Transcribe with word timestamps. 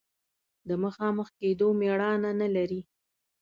د 0.67 0.69
مخامخ 0.83 1.27
کېدو 1.39 1.67
مېړانه 1.79 2.31
نه 2.41 2.47
لري. 2.55 2.81